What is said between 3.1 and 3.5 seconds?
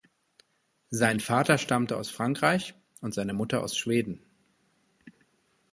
seine